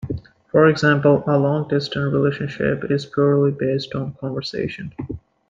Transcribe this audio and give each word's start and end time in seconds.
For 0.47 0.65
example, 0.67 1.23
a 1.27 1.37
long-distance 1.37 2.11
relationship 2.11 2.89
is 2.89 3.05
purely 3.05 3.51
based 3.51 3.93
on 3.93 4.13
conversation. 4.15 4.91